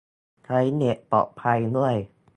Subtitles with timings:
[0.45, 1.95] ใช้เน็ตปลอดภัย ด้วย